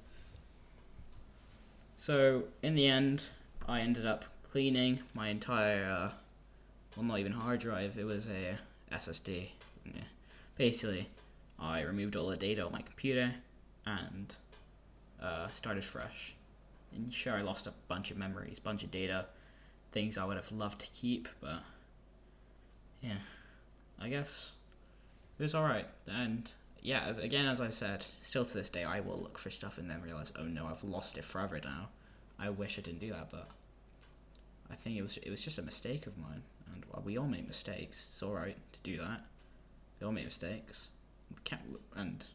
So 1.96 2.44
in 2.62 2.76
the 2.76 2.86
end, 2.86 3.24
I 3.66 3.80
ended 3.80 4.06
up 4.06 4.24
cleaning 4.52 5.00
my 5.14 5.30
entire, 5.30 5.84
uh, 5.84 6.10
well, 6.96 7.06
not 7.06 7.18
even 7.18 7.32
hard 7.32 7.58
drive. 7.58 7.98
It 7.98 8.04
was 8.04 8.28
a 8.28 8.58
SSD. 8.94 9.48
Yeah. 9.84 10.02
Basically, 10.56 11.08
I 11.58 11.80
removed 11.80 12.14
all 12.14 12.28
the 12.28 12.36
data 12.36 12.64
on 12.64 12.70
my 12.70 12.82
computer 12.82 13.34
and 13.84 14.34
uh, 15.24 15.48
started 15.54 15.84
fresh. 15.84 16.34
And 16.94 17.12
sure, 17.12 17.34
I 17.34 17.42
lost 17.42 17.66
a 17.66 17.72
bunch 17.88 18.10
of 18.10 18.16
memories, 18.16 18.58
bunch 18.58 18.82
of 18.84 18.90
data, 18.90 19.26
things 19.92 20.18
I 20.18 20.24
would 20.24 20.36
have 20.36 20.52
loved 20.52 20.80
to 20.80 20.86
keep, 20.88 21.28
but 21.40 21.60
yeah, 23.00 23.18
I 24.00 24.08
guess 24.08 24.52
it 25.38 25.42
was 25.42 25.54
all 25.54 25.64
right. 25.64 25.86
And 26.06 26.50
yeah, 26.82 27.04
as, 27.06 27.18
again, 27.18 27.46
as 27.46 27.60
I 27.60 27.70
said, 27.70 28.06
still 28.22 28.44
to 28.44 28.54
this 28.54 28.68
day, 28.68 28.84
I 28.84 29.00
will 29.00 29.16
look 29.16 29.38
for 29.38 29.50
stuff 29.50 29.78
and 29.78 29.90
then 29.90 30.02
realize, 30.02 30.32
oh 30.38 30.44
no, 30.44 30.66
I've 30.66 30.84
lost 30.84 31.16
it 31.18 31.24
forever 31.24 31.60
now. 31.62 31.88
I 32.38 32.50
wish 32.50 32.78
I 32.78 32.82
didn't 32.82 33.00
do 33.00 33.12
that, 33.12 33.30
but 33.30 33.48
I 34.70 34.74
think 34.74 34.96
it 34.96 35.02
was 35.02 35.16
it 35.18 35.30
was 35.30 35.42
just 35.42 35.58
a 35.58 35.62
mistake 35.62 36.06
of 36.06 36.18
mine, 36.18 36.42
and 36.72 36.84
well, 36.92 37.02
we 37.04 37.16
all 37.16 37.28
make 37.28 37.46
mistakes. 37.46 38.08
It's 38.12 38.22
all 38.22 38.32
right 38.32 38.56
to 38.72 38.78
do 38.82 38.96
that. 38.98 39.24
We 40.00 40.06
all 40.06 40.12
make 40.12 40.24
mistakes. 40.24 40.88
We 41.30 41.36
can't, 41.44 41.62
and 41.94 42.26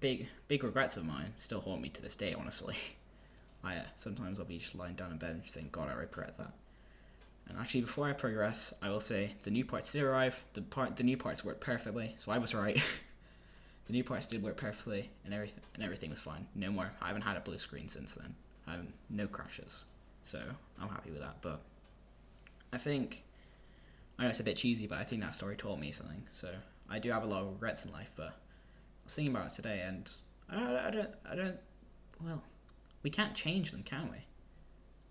big 0.00 0.28
big 0.48 0.62
regrets 0.64 0.96
of 0.96 1.04
mine 1.04 1.32
still 1.38 1.60
haunt 1.60 1.82
me 1.82 1.88
to 1.90 2.02
this 2.02 2.14
day. 2.14 2.34
Honestly, 2.34 2.76
I 3.64 3.76
uh, 3.76 3.82
sometimes 3.96 4.38
I'll 4.38 4.46
be 4.46 4.58
just 4.58 4.74
lying 4.74 4.94
down 4.94 5.12
in 5.12 5.18
bed 5.18 5.30
and 5.30 5.42
just 5.42 5.54
think, 5.54 5.72
God, 5.72 5.88
I 5.88 5.94
regret 5.94 6.38
that. 6.38 6.52
And 7.48 7.58
actually, 7.58 7.82
before 7.82 8.08
I 8.08 8.12
progress, 8.12 8.74
I 8.82 8.90
will 8.90 9.00
say 9.00 9.34
the 9.44 9.50
new 9.50 9.64
parts 9.64 9.92
did 9.92 10.02
arrive. 10.02 10.42
The 10.54 10.62
part, 10.62 10.96
the 10.96 11.04
new 11.04 11.16
parts 11.16 11.44
worked 11.44 11.60
perfectly, 11.60 12.14
so 12.18 12.32
I 12.32 12.38
was 12.38 12.54
right. 12.54 12.82
the 13.86 13.92
new 13.92 14.02
parts 14.02 14.26
did 14.26 14.42
work 14.42 14.56
perfectly, 14.56 15.10
and 15.24 15.32
everything, 15.32 15.62
and 15.74 15.82
everything 15.82 16.10
was 16.10 16.20
fine. 16.20 16.48
No 16.54 16.70
more. 16.70 16.92
I 17.00 17.08
haven't 17.08 17.22
had 17.22 17.36
a 17.36 17.40
blue 17.40 17.58
screen 17.58 17.88
since 17.88 18.14
then. 18.14 18.34
I 18.66 18.72
have 18.72 18.86
no 19.08 19.28
crashes, 19.28 19.84
so 20.24 20.42
I'm 20.80 20.88
happy 20.88 21.12
with 21.12 21.20
that. 21.20 21.36
But 21.40 21.60
I 22.72 22.78
think 22.78 23.22
I 24.18 24.24
know 24.24 24.30
it's 24.30 24.40
a 24.40 24.44
bit 24.44 24.56
cheesy, 24.56 24.86
but 24.86 24.98
I 24.98 25.04
think 25.04 25.22
that 25.22 25.34
story 25.34 25.56
taught 25.56 25.78
me 25.78 25.92
something. 25.92 26.24
So 26.32 26.50
I 26.90 26.98
do 26.98 27.10
have 27.12 27.22
a 27.22 27.26
lot 27.26 27.42
of 27.42 27.52
regrets 27.52 27.84
in 27.84 27.92
life, 27.92 28.12
but 28.16 28.36
was 29.06 29.14
thinking 29.14 29.34
about 29.34 29.50
it 29.50 29.54
today, 29.54 29.82
and 29.86 30.10
I 30.50 30.56
don't, 30.58 30.76
I 30.76 30.90
don't, 30.90 31.10
I 31.30 31.34
don't. 31.34 31.56
Well, 32.22 32.42
we 33.02 33.10
can't 33.10 33.34
change 33.34 33.70
them, 33.70 33.82
can 33.82 34.10
we? 34.10 34.18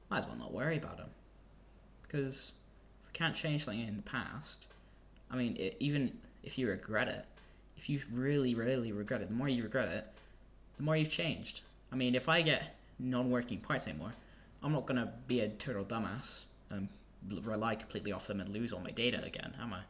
Might 0.09 0.19
as 0.19 0.27
well 0.27 0.35
not 0.35 0.53
worry 0.53 0.77
about 0.77 0.97
them 0.97 1.09
because 2.03 2.53
if 3.01 3.07
we 3.07 3.13
can't 3.13 3.35
change 3.35 3.65
something 3.65 3.87
in 3.87 3.97
the 3.97 4.03
past, 4.03 4.67
I 5.31 5.35
mean, 5.35 5.55
it, 5.57 5.77
even 5.79 6.17
if 6.43 6.57
you 6.57 6.67
regret 6.69 7.07
it, 7.07 7.25
if 7.77 7.89
you 7.89 7.99
really, 8.11 8.53
really 8.53 8.91
regret 8.91 9.21
it, 9.21 9.29
the 9.29 9.33
more 9.33 9.49
you 9.49 9.63
regret 9.63 9.89
it, 9.89 10.07
the 10.77 10.83
more 10.83 10.95
you've 10.95 11.09
changed. 11.09 11.61
I 11.91 11.95
mean, 11.95 12.15
if 12.15 12.29
I 12.29 12.41
get 12.41 12.75
non-working 12.99 13.59
parts 13.59 13.87
anymore, 13.87 14.13
I'm 14.63 14.71
not 14.71 14.85
gonna 14.85 15.13
be 15.27 15.39
a 15.39 15.49
total 15.49 15.83
dumbass 15.83 16.45
and 16.69 16.89
rely 17.43 17.75
completely 17.75 18.11
off 18.11 18.27
them 18.27 18.39
and 18.39 18.49
lose 18.49 18.71
all 18.71 18.81
my 18.81 18.91
data 18.91 19.23
again, 19.23 19.55
am 19.59 19.73
I? 19.73 19.81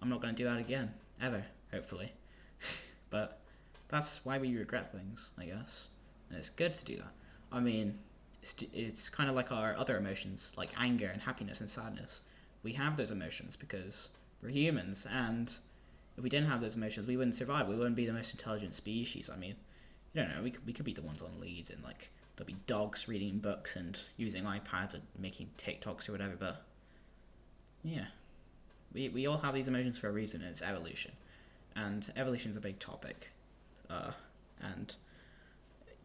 I'm 0.00 0.08
not 0.08 0.20
gonna 0.20 0.32
do 0.32 0.44
that 0.44 0.58
again, 0.58 0.94
ever, 1.20 1.44
hopefully. 1.72 2.12
but 3.10 3.40
that's 3.88 4.24
why 4.24 4.38
we 4.38 4.56
regret 4.56 4.92
things, 4.92 5.30
I 5.38 5.46
guess. 5.46 5.88
And 6.28 6.38
it's 6.38 6.50
good 6.50 6.74
to 6.74 6.84
do 6.84 6.96
that. 6.96 7.12
I 7.50 7.60
mean, 7.60 7.98
it's, 8.42 8.54
it's 8.72 9.08
kind 9.08 9.28
of 9.28 9.36
like 9.36 9.50
our 9.50 9.76
other 9.76 9.96
emotions, 9.96 10.52
like 10.56 10.70
anger 10.78 11.08
and 11.12 11.22
happiness 11.22 11.60
and 11.60 11.70
sadness. 11.70 12.20
We 12.62 12.72
have 12.72 12.96
those 12.96 13.10
emotions 13.10 13.56
because 13.56 14.10
we're 14.42 14.50
humans, 14.50 15.06
and 15.10 15.52
if 16.16 16.22
we 16.22 16.28
didn't 16.28 16.48
have 16.48 16.60
those 16.60 16.76
emotions, 16.76 17.06
we 17.06 17.16
wouldn't 17.16 17.34
survive. 17.34 17.68
We 17.68 17.76
wouldn't 17.76 17.96
be 17.96 18.06
the 18.06 18.12
most 18.12 18.32
intelligent 18.32 18.74
species. 18.74 19.30
I 19.32 19.36
mean, 19.36 19.54
you 20.12 20.22
don't 20.22 20.34
know. 20.34 20.42
We 20.42 20.50
could, 20.50 20.66
we 20.66 20.72
could 20.72 20.84
be 20.84 20.92
the 20.92 21.02
ones 21.02 21.22
on 21.22 21.40
leads, 21.40 21.70
and 21.70 21.82
like 21.82 22.10
there'll 22.36 22.46
be 22.46 22.56
dogs 22.66 23.08
reading 23.08 23.38
books 23.38 23.76
and 23.76 23.98
using 24.16 24.44
iPads 24.44 24.94
and 24.94 25.02
making 25.18 25.50
TikToks 25.56 26.08
or 26.08 26.12
whatever. 26.12 26.34
But 26.38 26.62
yeah, 27.82 28.06
we 28.92 29.08
we 29.08 29.26
all 29.26 29.38
have 29.38 29.54
these 29.54 29.68
emotions 29.68 29.98
for 29.98 30.08
a 30.08 30.12
reason, 30.12 30.40
and 30.40 30.50
it's 30.50 30.62
evolution. 30.62 31.12
And 31.86 32.12
evolution's 32.16 32.56
a 32.56 32.60
big 32.60 32.80
topic, 32.80 33.30
uh, 33.88 34.10
and 34.60 34.96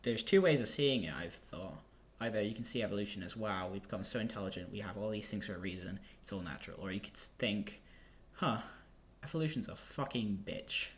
there's 0.04 0.22
two 0.22 0.40
ways 0.40 0.62
of 0.62 0.68
seeing 0.68 1.04
it. 1.04 1.14
I've 1.16 1.34
thought 1.34 1.80
either 2.22 2.42
you 2.42 2.54
can 2.54 2.64
see 2.64 2.84
evolution 2.84 3.24
as 3.24 3.36
wow, 3.36 3.70
we've 3.72 3.82
become 3.82 4.04
so 4.04 4.20
intelligent, 4.20 4.72
we 4.72 4.82
have 4.82 4.98
all 4.98 5.10
these 5.10 5.30
things 5.30 5.48
for 5.48 5.56
a 5.56 5.58
reason, 5.58 6.00
it's 6.22 6.32
all 6.32 6.42
natural, 6.42 6.78
or 6.80 6.92
you 6.92 7.00
could 7.00 7.18
think, 7.18 7.82
huh, 8.34 8.60
evolution's 9.24 9.68
a 9.68 9.76
fucking 9.76 10.44
bitch. 10.46 10.90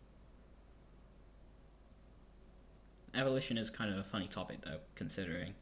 Evolution 3.14 3.58
is 3.58 3.70
kind 3.70 3.94
of 3.94 3.98
a 3.98 4.04
funny 4.04 4.28
topic 4.28 4.58
though, 4.66 4.80
considering 4.96 5.54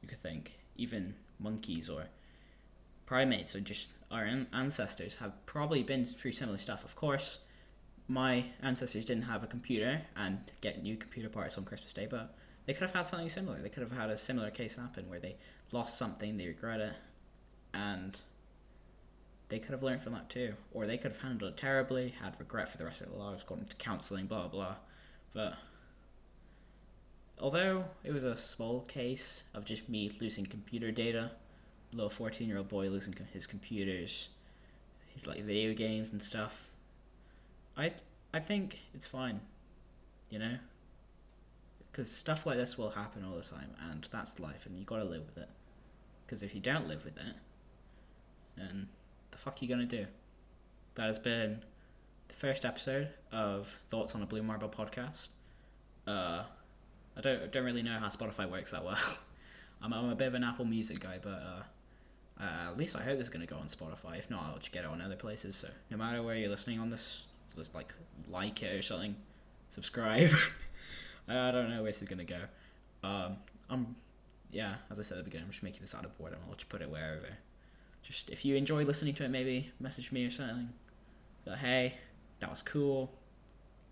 you 0.00 0.08
could 0.08 0.22
think 0.22 0.54
even 0.76 1.14
monkeys 1.38 1.90
or 1.90 2.06
primates 3.04 3.54
or 3.54 3.60
just 3.60 3.90
our 4.10 4.26
ancestors 4.54 5.16
have 5.16 5.32
probably 5.44 5.82
been 5.82 6.02
through 6.02 6.32
similar 6.32 6.56
stuff. 6.56 6.82
Of 6.82 6.96
course, 6.96 7.40
my 8.08 8.44
ancestors 8.62 9.04
didn't 9.04 9.24
have 9.24 9.42
a 9.42 9.46
computer 9.46 10.02
and 10.16 10.38
get 10.60 10.82
new 10.82 10.96
computer 10.96 11.28
parts 11.28 11.56
on 11.56 11.64
Christmas 11.64 11.92
Day, 11.92 12.06
but 12.08 12.34
they 12.66 12.72
could 12.72 12.82
have 12.82 12.92
had 12.92 13.08
something 13.08 13.28
similar. 13.28 13.58
They 13.60 13.68
could 13.68 13.82
have 13.82 13.92
had 13.92 14.10
a 14.10 14.16
similar 14.16 14.50
case 14.50 14.76
happen 14.76 15.08
where 15.08 15.20
they 15.20 15.36
lost 15.72 15.96
something, 15.98 16.36
they 16.36 16.46
regret 16.46 16.80
it, 16.80 16.94
and 17.72 18.18
they 19.48 19.58
could 19.58 19.72
have 19.72 19.82
learned 19.82 20.02
from 20.02 20.12
that 20.12 20.28
too, 20.28 20.54
or 20.72 20.86
they 20.86 20.96
could 20.96 21.12
have 21.12 21.20
handled 21.22 21.52
it 21.52 21.56
terribly, 21.56 22.14
had 22.22 22.36
regret 22.38 22.68
for 22.68 22.78
the 22.78 22.84
rest 22.84 23.00
of 23.00 23.10
their 23.10 23.18
lives, 23.18 23.42
gone 23.42 23.60
into 23.60 23.76
counseling, 23.76 24.26
blah 24.26 24.48
blah. 24.48 24.76
But 25.32 25.54
although 27.38 27.84
it 28.04 28.12
was 28.12 28.24
a 28.24 28.36
small 28.36 28.82
case 28.82 29.44
of 29.54 29.64
just 29.64 29.88
me 29.88 30.10
losing 30.20 30.44
computer 30.46 30.90
data, 30.90 31.30
little 31.92 32.10
fourteen-year-old 32.10 32.68
boy 32.68 32.88
losing 32.88 33.14
his 33.32 33.46
computers, 33.46 34.28
his 35.14 35.26
like 35.26 35.42
video 35.42 35.74
games 35.74 36.10
and 36.10 36.22
stuff, 36.22 36.68
I 37.76 37.92
I 38.32 38.40
think 38.40 38.84
it's 38.94 39.06
fine, 39.06 39.40
you 40.30 40.38
know. 40.38 40.56
Because 41.90 42.10
stuff 42.10 42.44
like 42.44 42.56
this 42.56 42.76
will 42.76 42.90
happen 42.90 43.24
all 43.24 43.36
the 43.36 43.42
time, 43.42 43.70
and 43.90 44.06
that's 44.10 44.40
life, 44.40 44.66
and 44.66 44.76
you 44.76 44.84
gotta 44.84 45.04
live 45.04 45.24
with 45.26 45.38
it. 45.38 45.48
Because 46.26 46.42
if 46.42 46.54
you 46.54 46.60
don't 46.60 46.88
live 46.88 47.04
with 47.04 47.16
it, 47.16 47.34
then 48.56 48.88
the 49.30 49.38
fuck 49.38 49.54
are 49.54 49.64
you 49.64 49.68
gonna 49.68 49.84
do? 49.86 50.06
That 50.96 51.06
has 51.06 51.18
been 51.18 51.62
the 52.28 52.34
first 52.34 52.64
episode 52.64 53.08
of 53.32 53.80
Thoughts 53.88 54.14
on 54.14 54.22
a 54.22 54.26
Blue 54.26 54.42
Marble 54.42 54.68
podcast. 54.68 55.28
Uh, 56.06 56.44
I 57.16 57.20
don't 57.20 57.42
I 57.42 57.46
don't 57.46 57.64
really 57.64 57.82
know 57.82 57.98
how 57.98 58.08
Spotify 58.08 58.50
works 58.50 58.72
that 58.72 58.84
well. 58.84 58.98
I'm 59.82 59.92
I'm 59.92 60.10
a 60.10 60.16
bit 60.16 60.28
of 60.28 60.34
an 60.34 60.44
Apple 60.44 60.64
Music 60.64 61.00
guy, 61.00 61.18
but 61.22 61.30
uh, 61.30 62.42
uh, 62.42 62.70
at 62.70 62.76
least 62.76 62.96
I 62.96 63.02
hope 63.02 63.20
it's 63.20 63.30
gonna 63.30 63.46
go 63.46 63.56
on 63.56 63.66
Spotify. 63.66 64.18
If 64.18 64.30
not, 64.30 64.44
I'll 64.44 64.58
just 64.58 64.72
get 64.72 64.84
it 64.84 64.90
on 64.90 65.00
other 65.00 65.16
places. 65.16 65.56
So 65.56 65.68
no 65.90 65.96
matter 65.96 66.22
where 66.22 66.36
you're 66.36 66.50
listening 66.50 66.80
on 66.80 66.90
this, 66.90 67.26
just 67.56 67.74
like 67.74 67.94
like 68.30 68.62
it 68.62 68.74
or 68.74 68.82
something, 68.82 69.14
subscribe. 69.70 70.30
I 71.28 71.50
don't 71.50 71.70
know 71.70 71.82
where 71.82 71.90
this 71.90 72.02
is 72.02 72.08
gonna 72.08 72.24
go. 72.24 72.40
Um, 73.02 73.36
I'm, 73.70 73.96
yeah, 74.50 74.74
as 74.90 74.98
I 74.98 75.02
said 75.02 75.18
at 75.18 75.24
the 75.24 75.30
beginning, 75.30 75.46
I'm 75.46 75.50
just 75.50 75.62
making 75.62 75.80
this 75.80 75.94
out 75.94 76.04
of 76.04 76.16
boredom. 76.18 76.38
I'll 76.48 76.54
just 76.54 76.68
put 76.68 76.82
it 76.82 76.90
wherever. 76.90 77.28
Just 78.02 78.30
if 78.30 78.44
you 78.44 78.56
enjoy 78.56 78.84
listening 78.84 79.14
to 79.14 79.24
it, 79.24 79.30
maybe 79.30 79.72
message 79.80 80.12
me 80.12 80.24
or 80.26 80.30
something. 80.30 80.68
But 81.44 81.58
hey, 81.58 81.94
that 82.40 82.50
was 82.50 82.62
cool. 82.62 83.12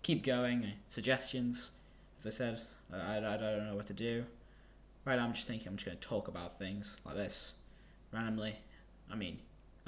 Keep 0.03 0.23
going. 0.23 0.71
Suggestions. 0.89 1.71
As 2.19 2.27
I 2.27 2.29
said, 2.29 2.61
I, 2.93 2.97
I, 2.97 3.17
I 3.17 3.37
don't 3.37 3.67
know 3.67 3.75
what 3.75 3.87
to 3.87 3.93
do. 3.93 4.25
Right 5.05 5.17
now, 5.17 5.25
I'm 5.25 5.33
just 5.33 5.47
thinking 5.47 5.67
I'm 5.67 5.75
just 5.75 5.85
gonna 5.85 5.97
talk 5.97 6.27
about 6.27 6.59
things 6.59 6.99
like 7.05 7.15
this 7.15 7.53
randomly. 8.11 8.55
I 9.11 9.15
mean, 9.15 9.39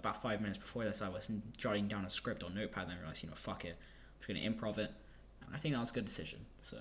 about 0.06 0.22
five 0.22 0.40
minutes 0.40 0.60
before 0.60 0.84
this, 0.84 1.02
I 1.02 1.10
was 1.10 1.30
jotting 1.58 1.88
down 1.88 2.06
a 2.06 2.10
script 2.10 2.44
on 2.44 2.54
Notepad, 2.54 2.84
and 2.84 2.94
I 2.94 2.98
realized, 2.98 3.24
you 3.24 3.30
know, 3.30 3.36
fuck 3.36 3.66
it, 3.66 3.76
I'm 3.76 4.20
just 4.20 4.28
gonna 4.28 4.40
improv 4.40 4.78
it. 4.78 4.92
And 5.46 5.56
I 5.56 5.58
think 5.58 5.74
that 5.74 5.80
was 5.80 5.92
a 5.92 5.94
good 5.94 6.06
decision. 6.06 6.40
So 6.62 6.78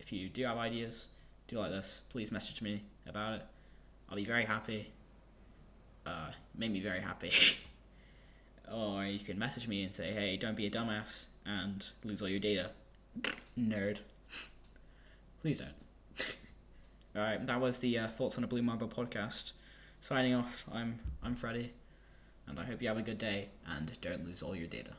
if 0.00 0.12
you 0.12 0.28
do 0.28 0.44
have 0.44 0.56
ideas, 0.56 1.08
do 1.48 1.58
like 1.58 1.70
this, 1.70 2.00
please 2.08 2.32
message 2.32 2.62
me 2.62 2.84
about 3.06 3.34
it. 3.34 3.42
I'll 4.08 4.16
be 4.16 4.24
very 4.24 4.44
happy. 4.44 4.90
Uh, 6.06 6.30
make 6.56 6.70
me 6.70 6.80
very 6.80 7.00
happy. 7.00 7.32
or 8.72 9.04
you 9.04 9.18
can 9.18 9.38
message 9.38 9.68
me 9.68 9.84
and 9.84 9.94
say, 9.94 10.12
hey, 10.12 10.36
don't 10.36 10.56
be 10.56 10.66
a 10.66 10.70
dumbass 10.70 11.26
and 11.44 11.86
lose 12.04 12.22
all 12.22 12.28
your 12.28 12.40
data. 12.40 12.70
Nerd. 13.58 13.98
please 15.42 15.60
don't. 15.60 16.26
Alright, 17.16 17.44
that 17.46 17.60
was 17.60 17.80
the 17.80 17.98
uh, 17.98 18.08
Thoughts 18.08 18.38
on 18.38 18.44
a 18.44 18.46
Blue 18.46 18.62
Marble 18.62 18.88
podcast. 18.88 19.52
Signing 20.00 20.34
off, 20.34 20.64
I'm 20.72 20.98
I'm 21.22 21.36
Freddie, 21.36 21.72
and 22.46 22.58
I 22.58 22.64
hope 22.64 22.82
you 22.82 22.88
have 22.88 22.98
a 22.98 23.02
good 23.02 23.18
day 23.18 23.48
and 23.66 23.92
don't 24.00 24.24
lose 24.24 24.42
all 24.42 24.56
your 24.56 24.66
data. 24.66 24.92